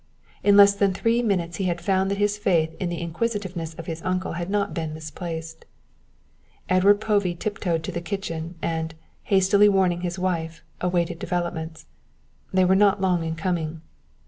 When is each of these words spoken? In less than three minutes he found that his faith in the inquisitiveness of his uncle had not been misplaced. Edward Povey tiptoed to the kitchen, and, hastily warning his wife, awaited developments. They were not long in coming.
In 0.41 0.57
less 0.57 0.73
than 0.73 0.95
three 0.95 1.21
minutes 1.21 1.57
he 1.57 1.71
found 1.75 2.09
that 2.09 2.17
his 2.17 2.35
faith 2.35 2.73
in 2.79 2.89
the 2.89 2.99
inquisitiveness 2.99 3.75
of 3.75 3.85
his 3.85 4.01
uncle 4.01 4.31
had 4.31 4.49
not 4.49 4.73
been 4.73 4.95
misplaced. 4.95 5.63
Edward 6.67 6.99
Povey 6.99 7.35
tiptoed 7.35 7.83
to 7.83 7.91
the 7.91 8.01
kitchen, 8.01 8.55
and, 8.63 8.95
hastily 9.25 9.69
warning 9.69 10.01
his 10.01 10.17
wife, 10.17 10.63
awaited 10.81 11.19
developments. 11.19 11.85
They 12.51 12.65
were 12.65 12.73
not 12.73 12.99
long 12.99 13.23
in 13.23 13.35
coming. 13.35 13.81